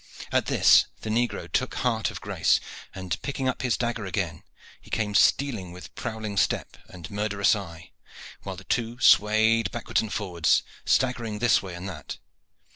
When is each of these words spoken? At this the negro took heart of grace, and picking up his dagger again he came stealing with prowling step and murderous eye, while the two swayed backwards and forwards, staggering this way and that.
At 0.31 0.47
this 0.47 0.87
the 1.01 1.11
negro 1.11 1.47
took 1.47 1.75
heart 1.75 2.09
of 2.09 2.21
grace, 2.21 2.59
and 2.95 3.21
picking 3.21 3.47
up 3.47 3.61
his 3.61 3.77
dagger 3.77 4.03
again 4.07 4.41
he 4.81 4.89
came 4.89 5.13
stealing 5.13 5.71
with 5.71 5.93
prowling 5.93 6.37
step 6.37 6.75
and 6.87 7.11
murderous 7.11 7.55
eye, 7.55 7.91
while 8.41 8.55
the 8.55 8.63
two 8.63 8.97
swayed 8.99 9.69
backwards 9.69 10.01
and 10.01 10.11
forwards, 10.11 10.63
staggering 10.85 11.37
this 11.37 11.61
way 11.61 11.75
and 11.75 11.87
that. 11.87 12.17